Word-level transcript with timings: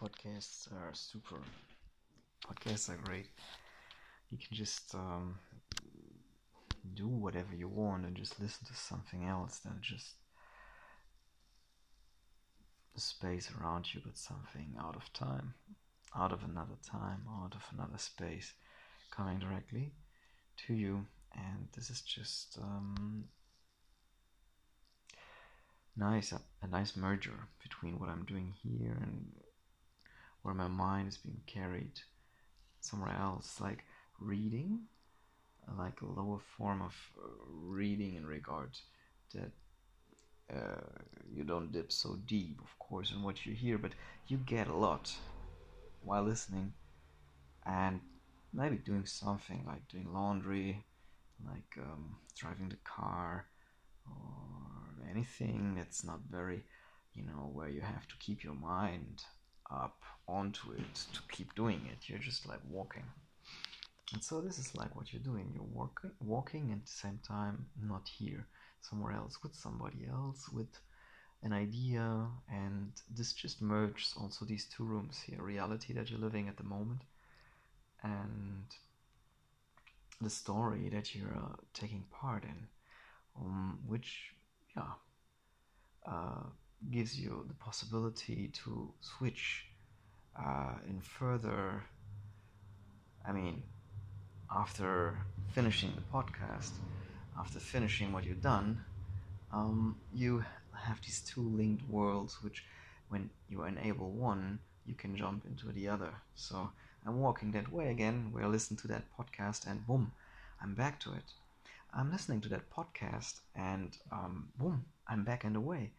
podcasts 0.00 0.72
are 0.72 0.90
super. 0.92 1.40
Podcasts 2.46 2.88
are 2.88 2.96
great. 2.96 3.26
You 4.30 4.38
can 4.38 4.56
just 4.56 4.94
um, 4.94 5.38
do 6.94 7.08
whatever 7.08 7.54
you 7.54 7.68
want 7.68 8.04
and 8.04 8.16
just 8.16 8.40
listen 8.40 8.66
to 8.66 8.74
something 8.74 9.24
else 9.24 9.58
than 9.58 9.78
just 9.80 10.14
space 12.96 13.50
around 13.60 13.92
you, 13.92 14.00
but 14.04 14.16
something 14.16 14.76
out 14.80 14.96
of 14.96 15.12
time, 15.12 15.54
out 16.16 16.32
of 16.32 16.44
another 16.44 16.76
time, 16.84 17.22
out 17.42 17.54
of 17.54 17.62
another 17.74 17.98
space, 17.98 18.52
coming 19.10 19.38
directly 19.38 19.92
to 20.66 20.74
you. 20.74 21.06
And 21.34 21.68
this 21.74 21.90
is 21.90 22.00
just 22.02 22.58
um, 22.60 23.24
nice, 25.96 26.32
a, 26.32 26.40
a 26.62 26.68
nice 26.68 26.96
merger 26.96 27.48
between 27.62 27.98
what 27.98 28.08
I'm 28.08 28.24
doing 28.24 28.54
here 28.62 28.98
and 29.00 29.32
where 30.42 30.54
my 30.54 30.68
mind 30.68 31.08
is 31.08 31.16
being 31.18 31.40
carried 31.46 32.00
somewhere 32.80 33.16
else, 33.20 33.60
like 33.60 33.84
reading, 34.20 34.80
like 35.76 36.00
a 36.00 36.06
lower 36.06 36.38
form 36.56 36.82
of 36.82 36.94
uh, 37.22 37.28
reading 37.50 38.14
in 38.14 38.26
regard 38.26 38.70
that 39.34 39.50
uh, 40.54 40.80
you 41.30 41.44
don't 41.44 41.72
dip 41.72 41.92
so 41.92 42.16
deep, 42.26 42.58
of 42.62 42.78
course, 42.78 43.12
in 43.12 43.22
what 43.22 43.44
you 43.44 43.54
hear, 43.54 43.76
but 43.78 43.92
you 44.26 44.38
get 44.38 44.68
a 44.68 44.74
lot 44.76 45.14
while 46.00 46.22
listening 46.22 46.72
and 47.66 48.00
maybe 48.52 48.76
doing 48.76 49.04
something 49.04 49.64
like 49.66 49.86
doing 49.88 50.12
laundry, 50.12 50.84
like 51.46 51.76
um, 51.78 52.16
driving 52.34 52.68
the 52.70 52.78
car, 52.84 53.46
or 54.06 55.10
anything 55.10 55.74
that's 55.76 56.02
not 56.04 56.20
very, 56.30 56.62
you 57.14 57.24
know, 57.24 57.50
where 57.52 57.68
you 57.68 57.82
have 57.82 58.08
to 58.08 58.16
keep 58.18 58.42
your 58.42 58.54
mind 58.54 59.22
up 59.70 60.02
onto 60.26 60.72
it 60.72 60.94
to 61.12 61.20
keep 61.30 61.54
doing 61.54 61.80
it. 61.90 62.08
You're 62.08 62.18
just 62.18 62.46
like 62.46 62.60
walking. 62.68 63.04
And 64.12 64.22
so 64.22 64.40
this 64.40 64.58
is 64.58 64.74
like 64.74 64.94
what 64.96 65.12
you're 65.12 65.22
doing. 65.22 65.50
You're 65.54 65.64
walking, 65.64 66.10
walking 66.20 66.72
at 66.72 66.84
the 66.84 66.90
same 66.90 67.20
time, 67.26 67.66
not 67.80 68.08
here, 68.08 68.46
somewhere 68.80 69.12
else, 69.12 69.42
with 69.42 69.54
somebody 69.54 70.06
else, 70.10 70.48
with 70.48 70.80
an 71.42 71.52
idea, 71.52 72.26
and 72.50 72.92
this 73.14 73.32
just 73.32 73.62
merges 73.62 74.14
also 74.18 74.44
these 74.44 74.64
two 74.64 74.84
rooms 74.84 75.20
here: 75.20 75.42
reality 75.42 75.92
that 75.92 76.10
you're 76.10 76.18
living 76.18 76.48
at 76.48 76.56
the 76.56 76.64
moment, 76.64 77.02
and 78.02 78.64
the 80.20 80.30
story 80.30 80.88
that 80.88 81.14
you're 81.14 81.36
uh, 81.36 81.56
taking 81.74 82.04
part 82.10 82.44
in, 82.44 82.66
um, 83.38 83.78
which, 83.86 84.32
yeah, 84.76 84.94
uh, 86.06 86.44
gives 86.90 87.18
you 87.18 87.44
the 87.48 87.54
possibility 87.54 88.50
to 88.64 88.92
switch 89.00 89.66
uh, 90.38 90.74
in 90.88 91.00
further. 91.00 91.84
I 93.26 93.32
mean, 93.32 93.62
after 94.54 95.18
finishing 95.52 95.92
the 95.94 96.02
podcast, 96.02 96.72
after 97.38 97.58
finishing 97.60 98.12
what 98.12 98.24
you've 98.24 98.42
done, 98.42 98.84
um, 99.52 99.96
you 100.12 100.44
have 100.74 101.00
these 101.02 101.20
two 101.20 101.42
linked 101.42 101.88
worlds, 101.88 102.42
which 102.42 102.64
when 103.08 103.30
you 103.48 103.64
enable 103.64 104.10
one, 104.10 104.60
you 104.86 104.94
can 104.94 105.16
jump 105.16 105.44
into 105.46 105.66
the 105.72 105.88
other. 105.88 106.12
So 106.34 106.70
I'm 107.06 107.20
walking 107.20 107.52
that 107.52 107.72
way 107.72 107.90
again, 107.90 108.28
where 108.32 108.44
I 108.44 108.48
listen 108.48 108.76
to 108.78 108.88
that 108.88 109.04
podcast, 109.18 109.66
and 109.66 109.86
boom, 109.86 110.12
I'm 110.62 110.74
back 110.74 111.00
to 111.00 111.12
it. 111.12 111.24
I'm 111.92 112.10
listening 112.12 112.40
to 112.42 112.48
that 112.50 112.70
podcast, 112.70 113.40
and 113.54 113.96
um, 114.12 114.48
boom, 114.58 114.84
I'm 115.06 115.24
back 115.24 115.44
in 115.44 115.52
the 115.52 115.60
way. 115.60 115.92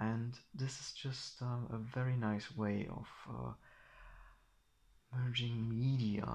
And 0.00 0.36
this 0.54 0.80
is 0.80 0.92
just 0.92 1.40
um, 1.42 1.68
a 1.70 1.76
very 1.78 2.16
nice 2.16 2.56
way 2.56 2.88
of 2.90 3.06
uh, 3.28 3.52
merging 5.14 5.68
media 5.68 6.26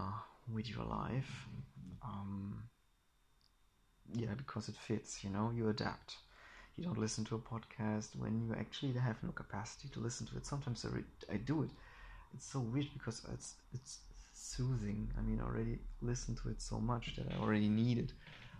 with 0.47 0.69
your 0.69 0.85
life. 0.85 1.47
Um, 2.03 2.69
yeah, 4.13 4.33
because 4.37 4.69
it 4.69 4.75
fits, 4.75 5.23
you 5.23 5.29
know, 5.29 5.51
you 5.55 5.69
adapt. 5.69 6.17
You 6.75 6.83
don't 6.83 6.97
listen 6.99 7.23
to 7.25 7.35
a 7.35 7.39
podcast 7.39 8.15
when 8.17 8.39
you 8.47 8.55
actually 8.55 8.93
have 8.93 9.23
no 9.23 9.31
capacity 9.31 9.89
to 9.89 9.99
listen 9.99 10.27
to 10.27 10.37
it. 10.37 10.45
Sometimes 10.45 10.85
I, 10.85 10.89
re- 10.95 11.03
I 11.33 11.37
do 11.37 11.63
it. 11.63 11.71
It's 12.33 12.45
so 12.45 12.59
weird 12.59 12.87
because 12.93 13.21
it's 13.33 13.55
it's 13.73 13.99
soothing. 14.33 15.11
I 15.17 15.21
mean, 15.21 15.41
I 15.41 15.45
already 15.45 15.79
listened 16.01 16.39
to 16.43 16.49
it 16.49 16.61
so 16.61 16.79
much 16.79 17.15
that 17.17 17.27
I 17.31 17.41
already 17.41 17.69
needed 17.69 18.13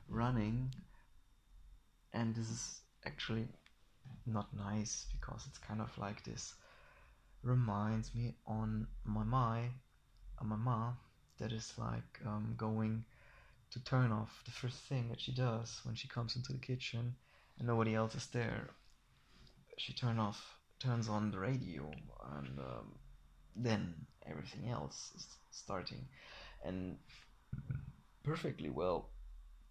running, 0.10 0.72
and 2.14 2.36
this 2.36 2.50
is 2.50 2.82
actually 3.06 3.48
not 4.25 4.56
nice 4.56 5.06
because 5.12 5.46
it's 5.47 5.58
kind 5.58 5.81
of 5.81 5.97
like 5.97 6.24
this 6.24 6.56
reminds 7.44 8.13
me 8.16 8.34
on 8.47 8.88
my 9.03 9.24
my 9.24 9.69
on 10.40 10.47
my 10.47 10.91
that 11.40 11.52
is 11.52 11.74
like 11.78 12.19
um, 12.25 12.56
going 12.58 13.03
to 13.72 13.84
turn 13.84 14.12
off 14.12 14.41
the 14.46 14.52
first 14.52 14.78
thing 14.90 15.09
that 15.09 15.19
she 15.19 15.31
does 15.34 15.81
when 15.84 15.96
she 15.96 16.08
comes 16.08 16.35
into 16.35 16.53
the 16.53 16.59
kitchen 16.59 17.16
and 17.58 17.68
nobody 17.68 17.94
else 17.94 18.16
is 18.16 18.28
there. 18.28 18.69
She 19.78 19.94
turn 19.94 20.19
off, 20.19 20.58
turns 20.80 21.09
on 21.09 21.31
the 21.31 21.40
radio, 21.40 21.91
and 22.38 22.59
um, 22.59 22.96
then 23.56 23.94
everything 24.25 24.69
else 24.69 25.12
is 25.16 25.28
starting, 25.52 26.08
and 26.64 26.97
perfectly 28.24 28.69
well 28.69 29.09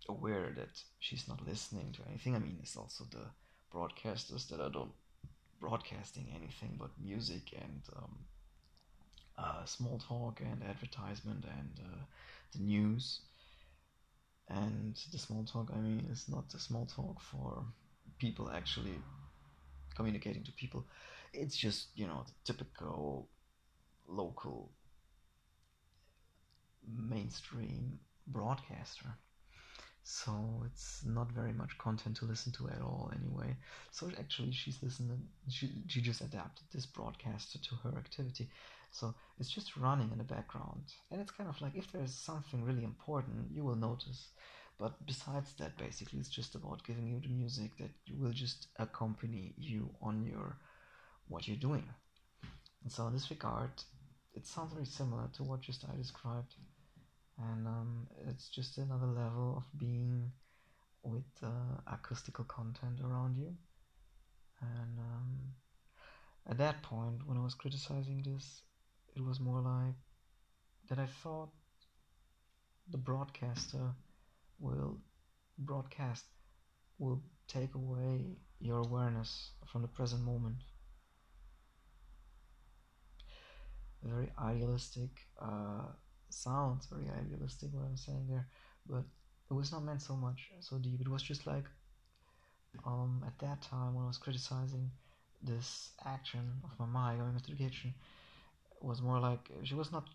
aware 0.08 0.52
that 0.56 0.82
she's 1.00 1.26
not 1.26 1.46
listening 1.46 1.92
to 1.92 2.02
anything. 2.06 2.36
I 2.36 2.38
mean, 2.38 2.58
it's 2.62 2.76
also 2.76 3.04
the 3.10 3.26
broadcasters 3.74 4.48
that 4.48 4.60
are 4.60 4.70
not 4.70 4.88
broadcasting 5.60 6.26
anything 6.34 6.76
but 6.78 6.90
music 7.02 7.54
and 7.60 7.82
um, 7.96 8.16
uh, 9.38 9.64
small 9.64 9.98
talk 9.98 10.40
and 10.40 10.62
advertisement 10.62 11.44
and 11.44 11.80
uh, 11.80 12.04
the 12.52 12.60
news. 12.60 13.20
And 14.48 14.94
the 15.10 15.18
small 15.18 15.44
talk, 15.44 15.70
I 15.74 15.80
mean, 15.80 16.06
is 16.12 16.28
not 16.28 16.50
the 16.50 16.58
small 16.58 16.86
talk 16.86 17.20
for 17.20 17.64
people 18.18 18.50
actually 18.50 18.98
communicating 19.96 20.44
to 20.44 20.52
people. 20.52 20.84
It's 21.32 21.56
just, 21.56 21.88
you 21.94 22.06
know, 22.06 22.24
the 22.26 22.52
typical 22.52 23.28
local 24.06 24.70
mainstream 26.86 27.98
broadcaster. 28.26 29.08
So 30.04 30.62
it's 30.66 31.02
not 31.06 31.32
very 31.32 31.52
much 31.52 31.78
content 31.78 32.16
to 32.18 32.26
listen 32.26 32.52
to 32.52 32.68
at 32.68 32.82
all 32.82 33.10
anyway. 33.16 33.56
So 33.90 34.10
actually 34.18 34.52
she's 34.52 34.82
listening 34.82 35.22
she 35.48 35.70
she 35.88 36.02
just 36.02 36.20
adapted 36.20 36.66
this 36.72 36.84
broadcaster 36.84 37.58
to 37.58 37.74
her 37.82 37.96
activity. 37.96 38.48
So 38.90 39.14
it's 39.40 39.50
just 39.50 39.76
running 39.76 40.10
in 40.12 40.18
the 40.18 40.24
background. 40.24 40.84
And 41.10 41.20
it's 41.22 41.32
kind 41.32 41.48
of 41.48 41.60
like 41.62 41.74
if 41.74 41.90
there's 41.90 42.14
something 42.14 42.62
really 42.62 42.84
important, 42.84 43.50
you 43.50 43.64
will 43.64 43.76
notice. 43.76 44.28
But 44.78 45.06
besides 45.06 45.54
that, 45.54 45.76
basically, 45.78 46.18
it's 46.18 46.28
just 46.28 46.54
about 46.54 46.84
giving 46.84 47.06
you 47.06 47.20
the 47.20 47.28
music 47.28 47.76
that 47.78 47.90
will 48.18 48.32
just 48.32 48.68
accompany 48.78 49.54
you 49.56 49.88
on 50.02 50.26
your 50.26 50.56
what 51.28 51.48
you're 51.48 51.56
doing. 51.56 51.88
And 52.82 52.92
so, 52.92 53.06
in 53.06 53.12
this 53.12 53.30
regard, 53.30 53.70
it 54.34 54.46
sounds 54.46 54.72
very 54.72 54.84
similar 54.84 55.28
to 55.36 55.44
what 55.44 55.60
just 55.60 55.84
I 55.84 55.96
described, 55.96 56.54
and 57.38 57.66
um, 57.66 58.03
it's 58.34 58.48
just 58.48 58.78
another 58.78 59.06
level 59.06 59.54
of 59.56 59.78
being 59.78 60.32
with 61.04 61.24
uh, 61.42 61.76
acoustical 61.86 62.44
content 62.44 63.00
around 63.00 63.36
you. 63.36 63.54
And 64.60 64.98
um, 64.98 65.38
at 66.48 66.58
that 66.58 66.82
point, 66.82 67.26
when 67.26 67.38
I 67.38 67.42
was 67.42 67.54
criticizing 67.54 68.22
this, 68.22 68.62
it 69.14 69.24
was 69.24 69.38
more 69.38 69.60
like 69.60 69.94
that 70.88 70.98
I 70.98 71.06
thought 71.06 71.50
the 72.90 72.98
broadcaster 72.98 73.94
will 74.58 74.98
broadcast 75.58 76.24
will 76.98 77.22
take 77.46 77.74
away 77.74 78.36
your 78.60 78.78
awareness 78.78 79.52
from 79.70 79.82
the 79.82 79.88
present 79.88 80.22
moment. 80.22 80.56
Very 84.02 84.30
idealistic 84.38 85.10
uh, 85.40 85.86
sounds, 86.34 86.86
very 86.86 87.08
idealistic 87.10 87.70
what 87.72 87.86
I'm 87.86 87.96
saying 87.96 88.26
there, 88.28 88.46
but 88.88 89.04
it 89.50 89.54
was 89.54 89.72
not 89.72 89.84
meant 89.84 90.02
so 90.02 90.16
much 90.16 90.50
so 90.60 90.78
deep. 90.78 91.00
It 91.00 91.08
was 91.08 91.22
just 91.22 91.46
like 91.46 91.64
um, 92.86 93.22
at 93.26 93.38
that 93.38 93.62
time 93.62 93.94
when 93.94 94.04
I 94.04 94.08
was 94.08 94.18
criticizing 94.18 94.90
this 95.42 95.90
action 96.04 96.40
of 96.64 96.78
my 96.78 96.86
mind 96.86 97.20
going 97.20 97.34
into 97.34 97.50
the 97.50 97.56
kitchen, 97.56 97.94
was 98.80 99.00
more 99.00 99.18
like 99.18 99.50
she 99.62 99.74
was 99.74 99.92
not 99.92 100.08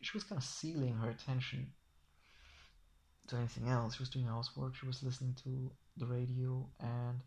she 0.00 0.12
was 0.14 0.24
kind 0.24 0.38
of 0.38 0.44
sealing 0.44 0.94
her 0.94 1.10
attention 1.10 1.72
to 3.26 3.36
anything 3.36 3.68
else 3.68 3.96
she 3.96 4.02
was 4.02 4.08
doing 4.08 4.26
housework 4.26 4.74
she 4.74 4.86
was 4.86 5.02
listening 5.02 5.34
to 5.34 5.70
the 5.96 6.06
radio 6.06 6.66
and 6.80 7.20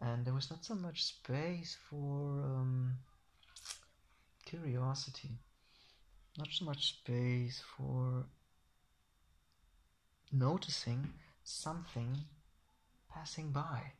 and 0.00 0.24
there 0.24 0.34
was 0.34 0.50
not 0.50 0.64
so 0.64 0.74
much 0.74 1.04
space 1.04 1.76
for 1.88 2.42
um, 2.44 2.94
curiosity 4.44 5.30
not 6.38 6.48
so 6.50 6.64
much 6.64 6.88
space 6.88 7.62
for 7.76 8.26
noticing 10.32 11.08
something 11.44 12.16
passing 13.12 13.50
by 13.52 13.92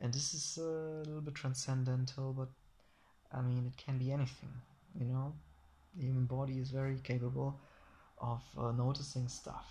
and 0.00 0.14
this 0.14 0.32
is 0.34 0.58
a 0.58 1.02
little 1.06 1.20
bit 1.20 1.34
transcendental 1.34 2.32
but 2.32 2.48
I 3.32 3.40
mean, 3.42 3.66
it 3.66 3.76
can 3.76 3.98
be 3.98 4.12
anything, 4.12 4.50
you 4.98 5.06
know? 5.06 5.32
The 5.94 6.02
human 6.04 6.26
body 6.26 6.58
is 6.58 6.70
very 6.70 6.98
capable 7.02 7.60
of 8.18 8.42
uh, 8.58 8.72
noticing 8.72 9.28
stuff 9.28 9.66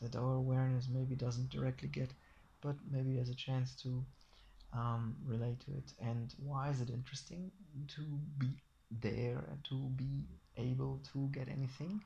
that 0.00 0.16
our 0.16 0.34
awareness 0.34 0.88
maybe 0.92 1.14
doesn't 1.14 1.50
directly 1.50 1.88
get, 1.88 2.10
but 2.60 2.76
maybe 2.90 3.16
has 3.16 3.28
a 3.28 3.34
chance 3.34 3.74
to 3.82 4.04
um, 4.72 5.16
relate 5.26 5.60
to 5.60 5.72
it. 5.72 5.92
And 6.00 6.34
why 6.42 6.70
is 6.70 6.80
it 6.80 6.90
interesting 6.90 7.50
to 7.88 8.02
be 8.38 8.48
there 9.00 9.44
and 9.50 9.62
to 9.64 9.74
be 9.96 10.26
able 10.56 11.00
to 11.12 11.28
get 11.32 11.48
anything? 11.48 12.02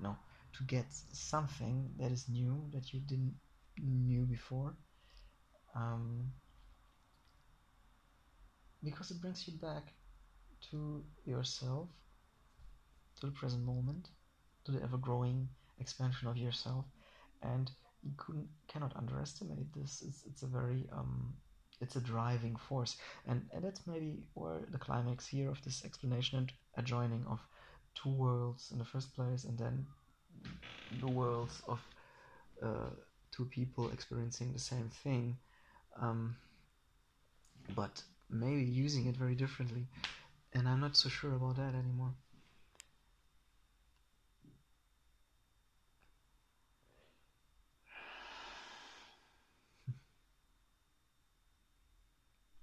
No, 0.00 0.16
to 0.56 0.64
get 0.64 0.86
something 1.12 1.90
that 1.98 2.10
is 2.10 2.28
new 2.28 2.64
that 2.72 2.92
you 2.92 3.00
didn't 3.00 3.34
knew 3.78 4.24
before. 4.24 4.74
Um, 5.74 6.32
because 8.84 9.10
it 9.10 9.20
brings 9.20 9.46
you 9.46 9.54
back 9.54 9.92
to 10.70 11.04
yourself, 11.24 11.88
to 13.20 13.26
the 13.26 13.32
present 13.32 13.64
moment, 13.64 14.08
to 14.64 14.72
the 14.72 14.82
ever 14.82 14.98
growing 14.98 15.48
expansion 15.78 16.28
of 16.28 16.36
yourself, 16.36 16.84
and 17.42 17.70
you 18.02 18.12
couldn't 18.16 18.48
cannot 18.68 18.96
underestimate 18.96 19.72
this. 19.72 20.02
It's 20.06 20.24
it's 20.26 20.42
a 20.42 20.46
very 20.46 20.88
um, 20.92 21.34
it's 21.80 21.96
a 21.96 22.00
driving 22.00 22.56
force, 22.56 22.96
and 23.26 23.42
and 23.52 23.64
that's 23.64 23.86
maybe 23.86 24.18
where 24.34 24.60
the 24.70 24.78
climax 24.78 25.26
here 25.26 25.50
of 25.50 25.62
this 25.64 25.84
explanation 25.84 26.38
and 26.38 26.52
a 26.76 26.82
joining 26.82 27.24
of 27.26 27.40
two 27.94 28.10
worlds 28.10 28.70
in 28.72 28.78
the 28.78 28.84
first 28.84 29.14
place, 29.14 29.44
and 29.44 29.58
then 29.58 29.86
the 30.90 31.08
worlds 31.08 31.62
of 31.66 31.80
uh, 32.62 32.90
two 33.30 33.44
people 33.46 33.90
experiencing 33.90 34.52
the 34.52 34.58
same 34.58 34.88
thing, 34.88 35.36
um, 36.00 36.36
but 37.74 38.02
maybe 38.30 38.62
using 38.64 39.06
it 39.06 39.16
very 39.16 39.34
differently. 39.34 39.86
And 40.54 40.68
I'm 40.68 40.80
not 40.80 40.96
so 40.96 41.08
sure 41.08 41.34
about 41.34 41.56
that 41.56 41.74
anymore. 41.74 42.14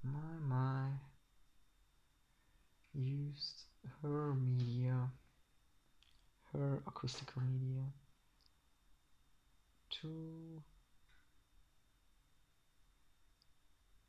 my 0.03 0.39
my 0.47 0.89
used 2.93 3.63
her 4.01 4.33
media 4.33 5.09
her 6.51 6.81
acoustical 7.09 7.41
media 7.41 7.83
to 9.89 10.61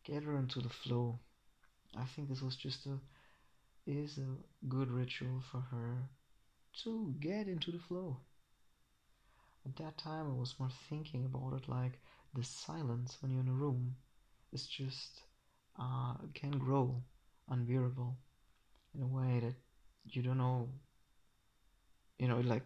get 0.04 0.22
her 0.24 0.36
into 0.36 0.60
the 0.60 0.68
flow. 0.68 1.18
I 1.96 2.04
think 2.04 2.28
this 2.28 2.42
was 2.42 2.56
just 2.56 2.86
a 2.86 3.00
is 3.86 4.18
a 4.18 4.36
good 4.68 4.90
ritual 4.90 5.40
for 5.50 5.60
her 5.60 6.10
to 6.84 7.14
get 7.20 7.48
into 7.48 7.70
the 7.72 7.78
flow. 7.78 8.18
At 9.64 9.74
that 9.76 9.96
time, 9.96 10.26
I 10.28 10.34
was 10.34 10.58
more 10.58 10.68
thinking 10.68 11.24
about 11.24 11.54
it 11.54 11.66
like 11.66 11.98
the 12.34 12.44
silence 12.44 13.16
when 13.22 13.32
you're 13.32 13.40
in 13.40 13.48
a 13.48 13.52
room 13.54 13.96
is 14.52 14.66
just 14.66 15.22
uh, 15.78 16.14
can 16.34 16.58
grow 16.58 17.02
unbearable 17.48 18.18
in 18.94 19.02
a 19.02 19.08
way 19.08 19.40
that 19.40 19.56
you 20.06 20.22
don't 20.22 20.38
know. 20.38 20.70
You 22.18 22.28
know, 22.28 22.40
like 22.40 22.62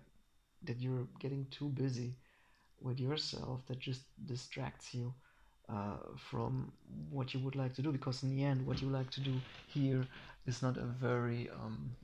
that 0.66 0.80
you're 0.80 1.06
getting 1.20 1.46
too 1.50 1.68
busy 1.70 2.16
with 2.80 3.00
yourself 3.00 3.66
that 3.66 3.78
just 3.78 4.02
distracts 4.26 4.94
you 4.94 5.14
uh, 5.68 5.96
from 6.18 6.72
what 7.10 7.34
you 7.34 7.40
would 7.40 7.56
like 7.56 7.74
to 7.74 7.82
do 7.82 7.92
because 7.92 8.22
in 8.22 8.30
the 8.30 8.44
end 8.44 8.66
what 8.66 8.80
you 8.82 8.88
like 8.88 9.10
to 9.10 9.20
do 9.20 9.42
here 9.66 10.06
is 10.46 10.62
not 10.62 10.76
a 10.76 10.84
very 10.84 11.48
um, 11.50 11.96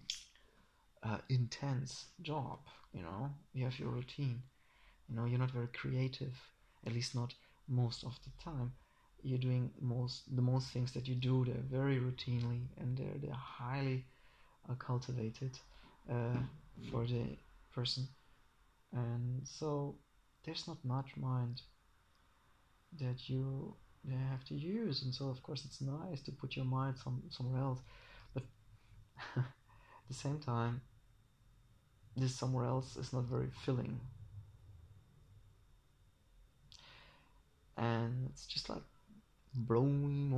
uh, 1.02 1.18
intense 1.28 2.06
job 2.22 2.58
you 2.92 3.02
know? 3.02 3.30
You 3.54 3.64
have 3.66 3.78
your 3.78 3.90
routine. 3.90 4.42
You 5.08 5.16
know 5.16 5.24
you're 5.26 5.38
not 5.38 5.50
very 5.52 5.68
creative 5.68 6.34
at 6.86 6.92
least 6.94 7.14
not 7.14 7.34
most 7.68 8.04
of 8.04 8.18
the 8.24 8.30
time. 8.42 8.72
You're 9.22 9.38
doing 9.38 9.70
most 9.80 10.34
the 10.34 10.42
most 10.42 10.70
things 10.72 10.92
that 10.92 11.08
you 11.08 11.14
do 11.14 11.44
they're 11.44 11.80
very 11.80 11.98
routinely 11.98 12.62
and 12.78 12.96
they're 12.96 13.18
they're 13.22 13.44
highly 13.60 14.06
uh, 14.68 14.74
cultivated 14.74 15.58
uh, 16.10 16.40
for 16.90 17.06
the 17.06 17.24
person 17.74 18.08
and 18.92 19.42
so 19.44 19.96
there's 20.44 20.66
not 20.66 20.84
much 20.84 21.16
mind 21.16 21.62
that 22.98 23.28
you 23.28 23.74
have 24.30 24.44
to 24.44 24.54
use. 24.54 25.02
And 25.02 25.14
so 25.14 25.28
of 25.28 25.42
course 25.42 25.64
it's 25.64 25.80
nice 25.80 26.20
to 26.22 26.32
put 26.32 26.56
your 26.56 26.64
mind 26.64 26.96
some 27.02 27.22
somewhere 27.30 27.60
else. 27.60 27.80
But 28.34 28.44
at 29.36 29.44
the 30.08 30.14
same 30.14 30.38
time 30.38 30.80
this 32.16 32.34
somewhere 32.34 32.66
else 32.66 32.96
is 32.96 33.12
not 33.12 33.24
very 33.24 33.50
filling. 33.64 34.00
And 37.76 38.26
it's 38.28 38.46
just 38.46 38.68
like 38.68 38.82
blowing 39.54 40.30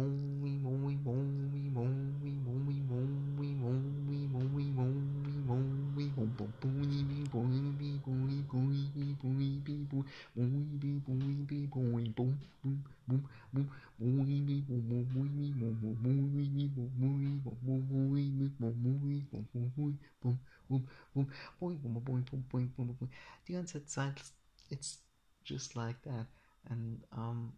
die 23.45 23.53
ganze 23.53 23.87
Zeit 23.87 24.33
it's 24.71 24.99
just 25.45 25.75
like 25.75 26.01
that 26.03 26.27
and 26.71 27.05
um 27.13 27.53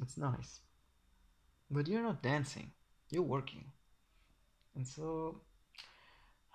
it's 0.00 0.16
nice. 0.16 0.60
But 1.70 1.88
you're 1.88 2.02
not 2.02 2.22
dancing 2.22 2.72
you're 3.10 3.22
working. 3.22 3.64
And 4.74 4.86
so 4.86 5.40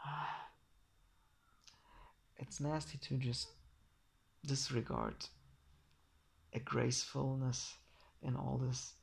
it's 2.37 2.59
nasty 2.59 2.97
to 2.97 3.17
just 3.17 3.49
disregard 4.45 5.15
a 6.53 6.59
gracefulness 6.59 7.75
in 8.21 8.35
all 8.35 8.57
this 8.57 8.93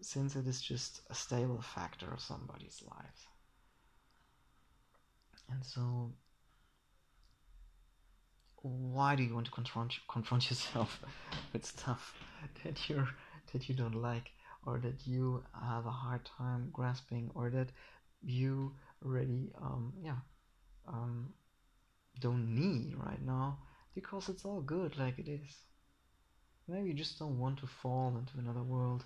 since 0.00 0.36
it 0.36 0.46
is 0.46 0.60
just 0.60 1.00
a 1.08 1.14
stable 1.14 1.62
factor 1.62 2.12
of 2.12 2.20
somebody's 2.20 2.82
life 2.86 3.28
and 5.50 5.64
so 5.64 6.12
why 8.62 9.14
do 9.14 9.22
you 9.22 9.34
want 9.34 9.46
to 9.46 9.52
confront 9.52 9.94
confront 10.08 10.48
yourself 10.50 11.00
with 11.52 11.64
stuff 11.64 12.14
that 12.62 12.88
you're 12.88 13.08
that 13.52 13.68
you 13.68 13.74
don't 13.74 13.94
like 13.94 14.30
or 14.66 14.78
that 14.78 15.06
you 15.06 15.42
have 15.62 15.84
a 15.86 15.90
hard 15.90 16.24
time 16.24 16.70
grasping 16.72 17.30
or 17.34 17.50
that 17.50 17.68
you 18.22 18.74
already 19.04 19.52
um 19.60 19.92
yeah 20.02 20.16
um 20.88 21.34
don't 22.20 22.54
need 22.54 22.94
right 22.96 23.24
now? 23.24 23.58
Because 23.94 24.28
it's 24.28 24.44
all 24.44 24.60
good 24.60 24.96
like 24.96 25.18
it 25.18 25.28
is. 25.28 25.56
Maybe 26.66 26.88
you 26.88 26.94
just 26.94 27.18
don't 27.18 27.38
want 27.38 27.58
to 27.58 27.66
fall 27.66 28.16
into 28.16 28.38
another 28.38 28.62
world 28.62 29.04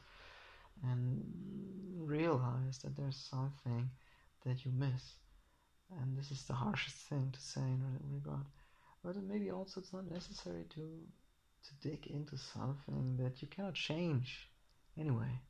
and 0.83 1.25
realize 1.97 2.79
that 2.85 2.97
there's 2.97 3.29
something 3.31 3.91
that 4.47 4.65
you 4.65 4.71
miss 4.71 5.15
and 5.91 6.17
this 6.17 6.31
is 6.31 6.43
the 6.45 6.55
harshest 6.55 6.97
thing 7.09 7.31
to 7.33 7.41
say 7.41 7.61
in 7.61 7.99
regard. 8.13 8.45
But 9.03 9.17
maybe 9.23 9.51
also 9.51 9.81
it's 9.81 9.93
not 9.93 10.11
necessary 10.11 10.65
to 10.75 11.01
to 11.65 11.89
dig 11.89 12.07
into 12.07 12.37
something 12.37 13.17
that 13.17 13.43
you 13.43 13.49
cannot 13.49 13.75
change 13.75 14.49
anyway. 14.99 15.41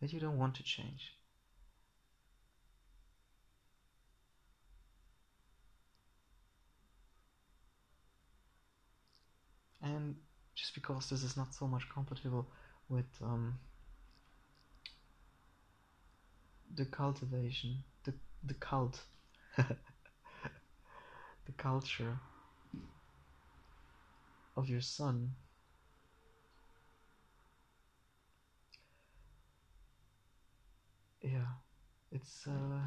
That 0.00 0.12
you 0.12 0.20
don't 0.20 0.38
want 0.38 0.54
to 0.56 0.62
change. 0.62 1.12
And 9.82 10.16
just 10.54 10.74
because 10.74 11.10
this 11.10 11.22
is 11.22 11.36
not 11.36 11.54
so 11.54 11.66
much 11.66 11.88
compatible 11.88 12.48
with 12.88 13.06
um, 13.22 13.58
the 16.74 16.86
cultivation 16.86 17.84
the 18.46 18.54
cult 18.54 19.00
the 19.56 19.66
culture 21.56 22.18
of 24.56 24.68
your 24.68 24.80
son. 24.80 25.32
Yeah, 31.22 31.46
it's 32.12 32.46
uh, 32.46 32.80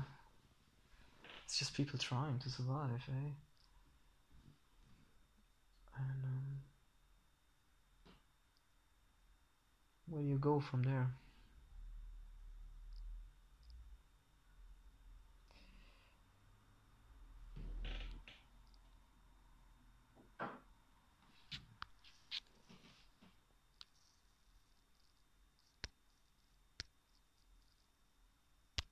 it's 1.45 1.57
just 1.57 1.73
people 1.73 1.99
trying 1.99 2.39
to 2.39 2.49
survive, 2.49 3.03
eh? 3.09 3.31
And 5.97 6.23
um, 6.23 6.61
where 10.07 10.21
do 10.21 10.27
you 10.27 10.37
go 10.37 10.59
from 10.59 10.83
there? 10.83 11.09